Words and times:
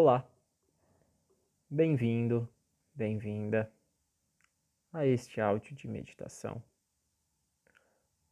Olá, 0.00 0.24
bem-vindo, 1.68 2.48
bem-vinda 2.94 3.68
a 4.92 5.04
este 5.04 5.40
áudio 5.40 5.74
de 5.74 5.88
meditação. 5.88 6.62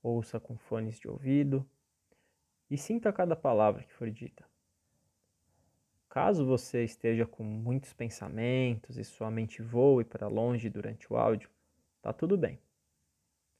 Ouça 0.01 0.39
com 0.39 0.57
fones 0.57 0.97
de 0.97 1.09
ouvido 1.09 1.69
e 2.71 2.79
sinta 2.79 3.13
cada 3.13 3.35
palavra 3.35 3.83
que 3.83 3.93
for 3.93 4.09
dita. 4.13 4.49
Caso 6.08 6.47
você 6.47 6.85
esteja 6.85 7.26
com 7.26 7.42
muitos 7.42 7.92
pensamentos 7.92 8.96
e 8.96 9.03
sua 9.03 9.28
mente 9.28 9.60
voe 9.60 10.04
para 10.04 10.28
longe 10.28 10.71
durante 10.71 11.12
o 11.12 11.17
áudio, 11.17 11.51
tá 12.01 12.12
tudo 12.12 12.38
bem. 12.38 12.60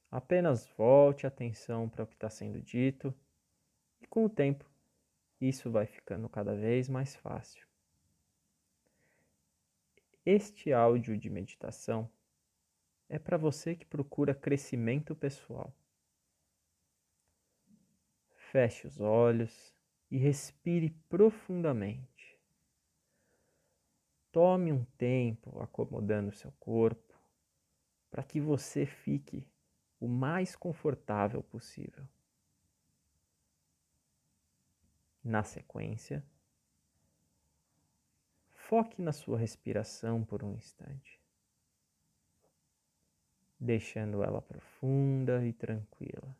Apenas 0.09 0.65
volte 0.77 1.25
a 1.25 1.27
atenção 1.27 1.89
para 1.89 2.05
o 2.05 2.07
que 2.07 2.15
está 2.15 2.29
sendo 2.29 2.61
dito 2.61 3.13
e 3.99 4.07
com 4.07 4.23
o 4.23 4.29
tempo 4.29 4.63
isso 5.41 5.69
vai 5.69 5.85
ficando 5.85 6.29
cada 6.29 6.55
vez 6.55 6.87
mais 6.87 7.13
fácil. 7.13 7.66
Este 10.29 10.73
áudio 10.73 11.17
de 11.17 11.29
meditação 11.29 12.11
é 13.07 13.17
para 13.17 13.37
você 13.37 13.77
que 13.77 13.85
procura 13.85 14.35
crescimento 14.35 15.15
pessoal. 15.15 15.73
Feche 18.35 18.85
os 18.85 18.99
olhos 18.99 19.73
e 20.11 20.17
respire 20.17 20.89
profundamente. 21.07 22.37
Tome 24.29 24.73
um 24.73 24.83
tempo 24.97 25.61
acomodando 25.61 26.33
seu 26.33 26.51
corpo 26.59 27.17
para 28.11 28.21
que 28.21 28.41
você 28.41 28.85
fique 28.85 29.47
o 29.97 30.09
mais 30.09 30.57
confortável 30.57 31.41
possível. 31.41 32.05
Na 35.23 35.41
sequência, 35.45 36.21
Foque 38.67 39.01
na 39.01 39.13
sua 39.13 39.37
respiração 39.37 40.25
por 40.25 40.43
um 40.43 40.53
instante, 40.53 41.21
deixando 43.57 44.21
ela 44.21 44.41
profunda 44.41 45.45
e 45.45 45.53
tranquila. 45.53 46.35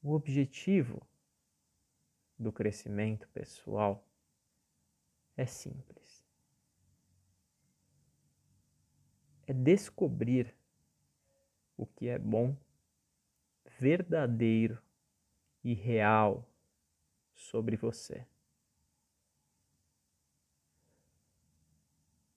O 0.00 0.12
objetivo 0.12 1.04
do 2.38 2.52
crescimento 2.52 3.28
pessoal 3.30 4.06
é 5.36 5.44
simples. 5.44 6.24
É 9.48 9.52
descobrir 9.52 10.54
o 11.76 11.86
que 11.86 12.06
é 12.06 12.20
bom, 12.20 12.56
verdadeiro 13.80 14.80
e 15.64 15.74
real 15.74 16.48
sobre 17.34 17.76
você. 17.76 18.26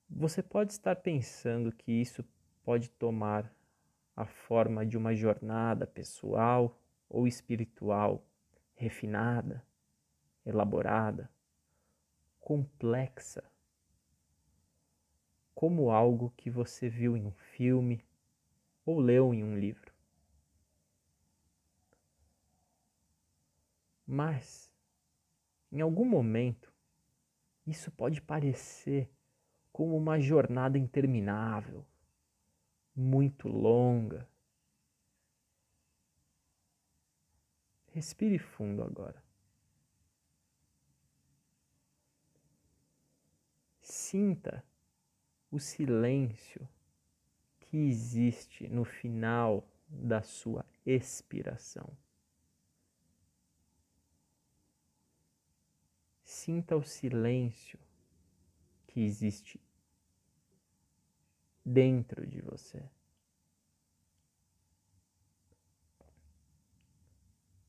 Você 0.10 0.42
pode 0.42 0.72
estar 0.72 0.96
pensando 0.96 1.72
que 1.72 1.92
isso 1.92 2.24
pode 2.64 2.90
tomar 2.90 3.54
a 4.16 4.26
forma 4.26 4.86
de 4.86 4.98
uma 4.98 5.14
jornada 5.14 5.86
pessoal 5.86 6.80
ou 7.10 7.28
espiritual 7.28 8.26
refinada, 8.76 9.66
elaborada, 10.46 11.30
complexa, 12.40 13.44
como 15.54 15.92
algo 15.92 16.34
que 16.38 16.50
você 16.50 16.88
viu 16.90 17.18
em 17.18 17.26
um 17.26 17.32
filme 17.32 18.04
ou 18.86 19.00
leu 19.00 19.34
em 19.34 19.44
um 19.44 19.58
livro. 19.58 19.94
Mas 24.06 24.65
em 25.76 25.82
algum 25.82 26.06
momento, 26.06 26.74
isso 27.68 27.92
pode 27.92 28.22
parecer 28.22 29.12
como 29.74 29.98
uma 29.98 30.18
jornada 30.22 30.78
interminável, 30.78 31.86
muito 32.96 33.50
longa. 33.50 34.26
Respire 37.88 38.40
fundo 38.40 38.82
agora. 38.82 39.22
Sinta 43.82 44.64
o 45.52 45.60
silêncio 45.60 46.66
que 47.60 47.76
existe 47.76 48.70
no 48.70 48.86
final 48.86 49.68
da 49.90 50.22
sua 50.22 50.66
expiração. 50.86 52.05
Sinta 56.46 56.78
o 56.78 56.84
silêncio 56.84 57.80
que 58.86 59.02
existe 59.02 59.60
dentro 61.66 62.28
de 62.28 62.40
você. 62.40 62.88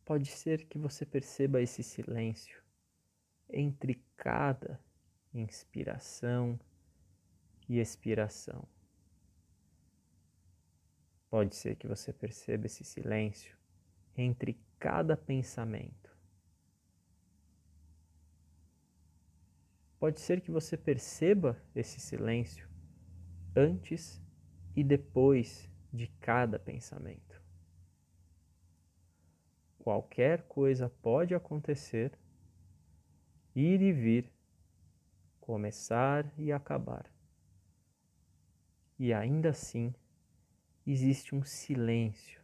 Pode 0.05 0.31
ser 0.31 0.67
que 0.67 0.79
você 0.79 1.07
perceba 1.07 1.63
esse 1.63 1.83
silêncio 1.83 2.63
entre 3.49 3.95
cada 4.15 4.79
inspiração 5.33 6.61
e 7.67 7.79
expiração. 7.79 8.69
Pode 11.31 11.57
ser 11.57 11.77
que 11.77 11.89
você 11.89 12.13
perceba 12.13 12.67
esse 12.67 12.85
silêncio 12.85 13.57
entre 14.15 14.61
cada 14.79 15.17
pensamento. 15.17 16.06
Pode 19.99 20.21
ser 20.21 20.41
que 20.41 20.51
você 20.51 20.77
perceba 20.77 21.61
esse 21.75 22.01
silêncio 22.01 22.69
antes 23.55 24.23
e 24.75 24.85
depois 24.85 25.71
de 25.93 26.07
cada 26.21 26.59
pensamento. 26.59 27.43
Qualquer 29.79 30.43
coisa 30.43 30.91
pode 31.01 31.35
acontecer, 31.35 32.19
ir 33.55 33.81
e 33.81 33.93
vir, 33.93 34.31
começar 35.41 36.31
e 36.37 36.53
acabar. 36.53 37.11
E 38.99 39.15
ainda 39.15 39.51
assim, 39.51 39.95
existe 40.87 41.35
um 41.35 41.43
silêncio 41.43 42.43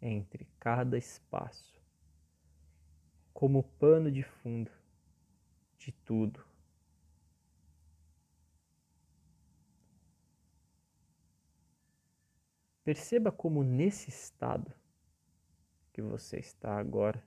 entre 0.00 0.48
cada 0.58 0.96
espaço, 0.96 1.80
como 3.32 3.62
pano 3.62 4.10
de 4.10 4.22
fundo 4.22 4.70
de 5.78 5.92
tudo 5.92 6.49
Perceba 12.90 13.30
como 13.30 13.62
nesse 13.62 14.10
estado 14.10 14.74
que 15.92 16.02
você 16.02 16.40
está 16.40 16.76
agora, 16.76 17.24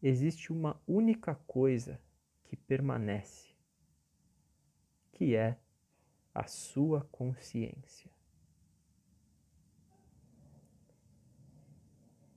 existe 0.00 0.52
uma 0.52 0.80
única 0.86 1.34
coisa 1.34 2.00
que 2.44 2.56
permanece, 2.56 3.52
que 5.10 5.34
é 5.34 5.58
a 6.32 6.46
sua 6.46 7.00
consciência. 7.10 8.08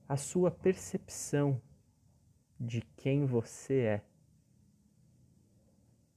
A 0.08 0.16
sua 0.16 0.50
percepção 0.50 1.62
de 2.58 2.80
quem 2.96 3.24
você 3.24 3.78
é. 3.82 4.04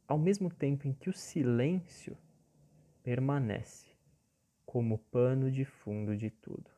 Ao 0.07 0.17
mesmo 0.17 0.49
tempo 0.51 0.87
em 0.87 0.93
que 0.93 1.11
o 1.11 1.13
silêncio 1.13 2.17
permanece 3.03 3.90
como 4.71 4.97
pano 4.97 5.51
de 5.51 5.65
fundo 5.65 6.15
de 6.15 6.29
tudo. 6.29 6.71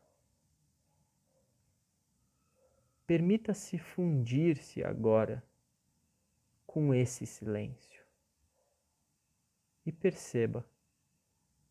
Permita-se 3.06 3.78
fundir-se 3.78 4.84
agora 4.84 5.46
com 6.66 6.92
esse 6.92 7.28
silêncio 7.28 8.04
e 9.86 9.92
perceba 9.92 10.68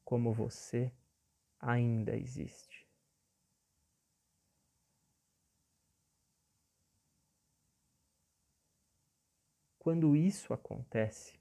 como 0.05 0.33
você 0.33 0.93
ainda 1.59 2.15
existe. 2.15 2.87
Quando 9.77 10.15
isso 10.15 10.55
acontece, 10.55 11.37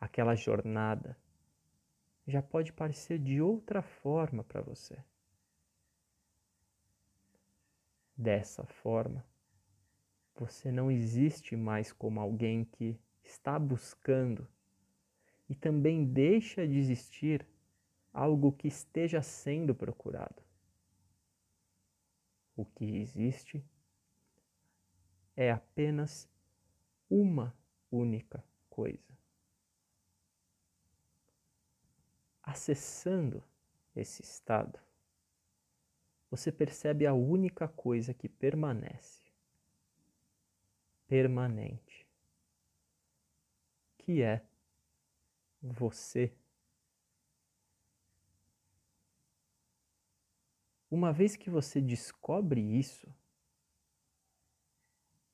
aquela 0.00 0.34
jornada 0.34 1.18
já 2.26 2.42
pode 2.42 2.72
parecer 2.72 3.18
de 3.18 3.40
outra 3.40 3.82
forma 3.82 4.44
para 4.44 4.60
você. 4.60 5.02
Dessa 8.16 8.64
forma, 8.64 9.24
você 10.34 10.70
não 10.70 10.90
existe 10.90 11.56
mais 11.56 11.92
como 11.92 12.20
alguém 12.20 12.64
que 12.64 12.98
está 13.22 13.58
buscando 13.58 14.46
e 15.48 15.54
também 15.54 16.04
deixa 16.04 16.66
de 16.66 16.78
existir 16.78 17.46
algo 18.12 18.52
que 18.52 18.68
esteja 18.68 19.22
sendo 19.22 19.74
procurado. 19.74 20.42
O 22.56 22.64
que 22.64 22.96
existe 22.96 23.64
é 25.36 25.50
apenas 25.50 26.28
uma 27.08 27.56
única 27.90 28.44
coisa. 28.68 29.19
Acessando 32.50 33.44
esse 33.94 34.22
estado, 34.22 34.76
você 36.28 36.50
percebe 36.50 37.06
a 37.06 37.14
única 37.14 37.68
coisa 37.68 38.12
que 38.12 38.28
permanece, 38.28 39.22
permanente, 41.06 42.04
que 43.98 44.20
é 44.20 44.44
você. 45.62 46.34
Uma 50.90 51.12
vez 51.12 51.36
que 51.36 51.48
você 51.48 51.80
descobre 51.80 52.60
isso, 52.60 53.06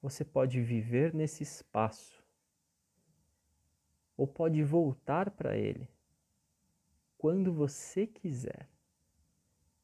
você 0.02 0.22
pode 0.22 0.60
viver 0.60 1.14
nesse 1.14 1.42
espaço 1.42 2.22
ou 4.18 4.26
pode 4.26 4.62
voltar 4.62 5.30
para 5.30 5.56
ele 5.56 5.95
quando 7.26 7.52
você 7.52 8.06
quiser 8.06 8.70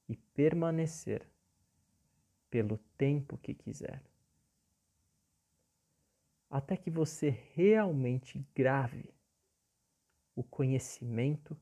e 0.09 0.17
permanecer 0.17 1.29
pelo 2.49 2.79
tempo 2.97 3.37
que 3.37 3.53
quiser. 3.53 4.00
Até 6.49 6.77
que 6.77 6.89
você 6.89 7.31
realmente 7.31 8.47
grave 8.55 9.12
o 10.37 10.44
conhecimento 10.44 11.59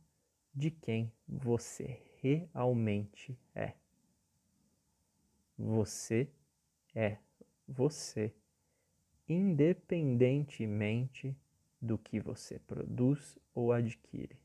de 0.55 0.71
quem 0.71 1.11
você 1.27 1.99
realmente 2.21 3.35
é. 3.55 3.73
Você 5.57 6.31
é 6.95 7.17
você, 7.67 8.35
independentemente 9.27 11.35
do 11.81 11.97
que 11.97 12.21
você 12.21 12.59
produz 12.59 13.39
ou 13.55 13.73
adquire. 13.73 14.39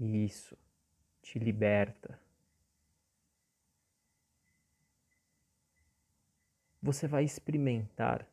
E 0.00 0.24
isso 0.24 0.56
te 1.20 1.38
liberta. 1.38 2.18
Você 6.82 7.06
vai 7.06 7.22
experimentar 7.22 8.26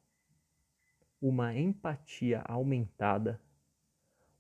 uma 1.22 1.54
empatia 1.54 2.42
aumentada, 2.46 3.42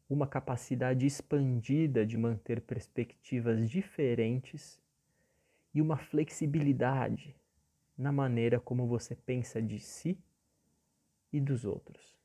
uma 0.09 0.25
capacidade 0.25 1.05
expandida 1.05 2.05
de 2.05 2.17
manter 2.17 2.61
perspectivas 2.61 3.69
diferentes 3.69 4.81
e 5.73 5.81
uma 5.81 5.97
flexibilidade 5.97 7.35
na 7.97 8.11
maneira 8.11 8.57
como 8.57 8.87
você 8.87 9.15
pensa 9.15 9.61
de 9.61 9.79
si 9.79 10.17
e 11.33 11.41
dos 11.41 11.65
outros. 11.65 12.17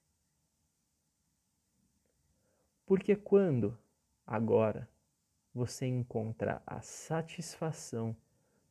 Porque 2.86 3.16
quando, 3.16 3.76
agora, 4.24 4.91
você 5.54 5.86
encontra 5.86 6.62
a 6.66 6.80
satisfação 6.80 8.16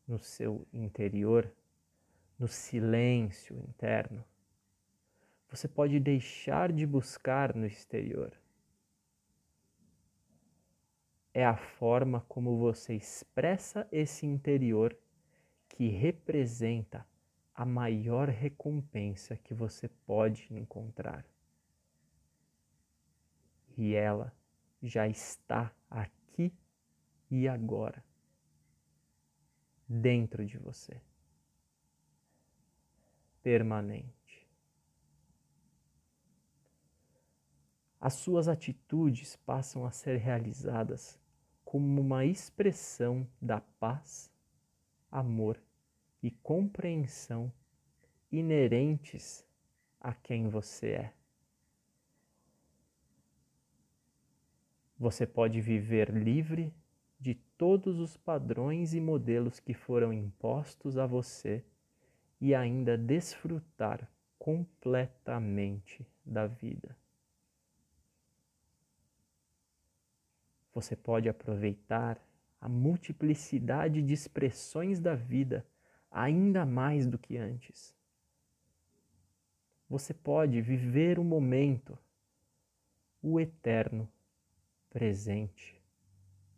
no 0.07 0.19
seu 0.19 0.67
interior, 0.73 1.51
no 2.39 2.47
silêncio 2.47 3.55
interno, 3.57 4.25
você 5.49 5.67
pode 5.67 5.99
deixar 5.99 6.71
de 6.71 6.85
buscar 6.85 7.53
no 7.53 7.65
exterior. 7.65 8.33
É 11.33 11.45
a 11.45 11.55
forma 11.55 12.21
como 12.27 12.57
você 12.57 12.95
expressa 12.95 13.87
esse 13.91 14.25
interior 14.25 14.97
que 15.69 15.87
representa 15.87 17.05
a 17.53 17.65
maior 17.65 18.27
recompensa 18.27 19.37
que 19.37 19.53
você 19.53 19.87
pode 19.87 20.47
encontrar. 20.51 21.25
E 23.77 23.93
ela 23.93 24.33
já 24.81 25.07
está 25.07 25.73
aqui 25.89 26.53
e 27.31 27.47
agora, 27.47 28.03
dentro 29.87 30.45
de 30.45 30.57
você, 30.57 31.01
permanente. 33.41 34.45
As 37.99 38.15
suas 38.15 38.49
atitudes 38.49 39.37
passam 39.37 39.85
a 39.85 39.91
ser 39.91 40.17
realizadas 40.17 41.17
como 41.63 42.01
uma 42.01 42.25
expressão 42.25 43.25
da 43.41 43.61
paz, 43.61 44.29
amor 45.09 45.57
e 46.21 46.31
compreensão 46.31 47.51
inerentes 48.29 49.45
a 50.01 50.13
quem 50.13 50.49
você 50.49 50.87
é. 50.89 51.13
Você 54.97 55.25
pode 55.25 55.61
viver 55.61 56.09
livre 56.09 56.73
de 57.21 57.35
todos 57.35 57.99
os 57.99 58.17
padrões 58.17 58.95
e 58.95 58.99
modelos 58.99 59.59
que 59.59 59.75
foram 59.75 60.11
impostos 60.11 60.97
a 60.97 61.05
você 61.05 61.63
e 62.39 62.55
ainda 62.55 62.97
desfrutar 62.97 64.11
completamente 64.39 66.03
da 66.25 66.47
vida. 66.47 66.97
Você 70.73 70.95
pode 70.95 71.29
aproveitar 71.29 72.19
a 72.59 72.67
multiplicidade 72.67 74.01
de 74.01 74.13
expressões 74.13 74.99
da 74.99 75.13
vida 75.13 75.63
ainda 76.09 76.65
mais 76.65 77.05
do 77.05 77.19
que 77.19 77.37
antes. 77.37 77.95
Você 79.87 80.11
pode 80.11 80.59
viver 80.59 81.19
o 81.19 81.23
momento, 81.23 81.95
o 83.21 83.39
eterno 83.39 84.09
presente 84.89 85.80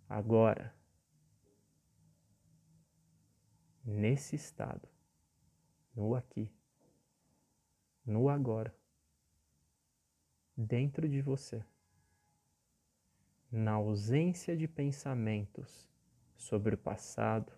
agora, 0.07 0.75
nesse 3.83 4.35
estado, 4.35 4.87
no 5.95 6.15
aqui, 6.15 6.51
no 8.05 8.29
agora, 8.29 8.75
dentro 10.55 11.07
de 11.07 11.21
você, 11.21 11.65
na 13.51 13.73
ausência 13.73 14.57
de 14.57 14.67
pensamentos 14.67 15.89
sobre 16.35 16.75
o 16.75 16.77
passado 16.77 17.53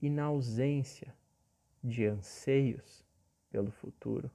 e 0.00 0.10
na 0.10 0.24
ausência 0.24 1.14
de 1.82 2.04
anseios 2.04 3.06
pelo 3.50 3.70
futuro, 3.70 4.30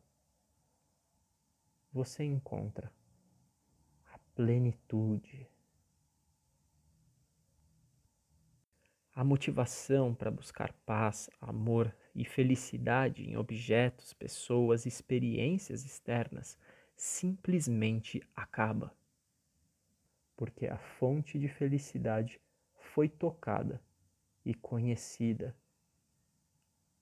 você 1.91 2.23
encontra 2.23 2.91
a 4.13 4.17
plenitude 4.33 5.50
A 9.21 9.23
motivação 9.23 10.15
para 10.15 10.31
buscar 10.31 10.73
paz, 10.83 11.29
amor 11.39 11.95
e 12.15 12.25
felicidade 12.25 13.21
em 13.21 13.37
objetos, 13.37 14.13
pessoas, 14.13 14.87
experiências 14.87 15.85
externas 15.85 16.57
simplesmente 16.95 18.27
acaba. 18.35 18.91
Porque 20.35 20.65
a 20.65 20.79
fonte 20.79 21.37
de 21.37 21.47
felicidade 21.47 22.41
foi 22.73 23.07
tocada 23.07 23.79
e 24.43 24.55
conhecida. 24.55 25.55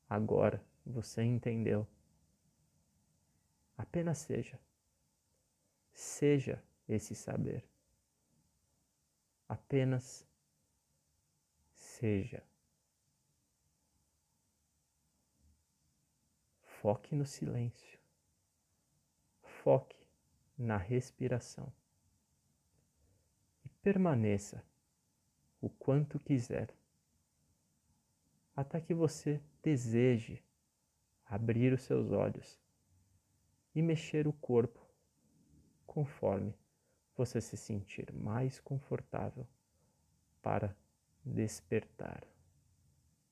Agora 0.09 0.61
você 0.85 1.23
entendeu. 1.23 1.87
Apenas 3.77 4.17
seja. 4.17 4.59
Seja 5.93 6.61
esse 6.85 7.15
saber. 7.15 7.63
Apenas 9.47 10.28
seja, 11.99 12.41
foque 16.81 17.13
no 17.13 17.25
silêncio, 17.25 17.99
foque 19.41 19.99
na 20.57 20.77
respiração 20.77 21.71
e 23.65 23.69
permaneça 23.83 24.63
o 25.59 25.69
quanto 25.69 26.17
quiser, 26.19 26.73
até 28.55 28.79
que 28.79 28.93
você 28.93 29.41
deseje 29.61 30.41
abrir 31.25 31.73
os 31.73 31.83
seus 31.83 32.11
olhos 32.11 32.57
e 33.75 33.81
mexer 33.81 34.25
o 34.25 34.31
corpo 34.33 34.79
conforme 35.85 36.53
você 37.15 37.41
se 37.41 37.57
sentir 37.57 38.13
mais 38.13 38.57
confortável 38.61 39.45
para 40.41 40.73
despertar. 41.35 42.27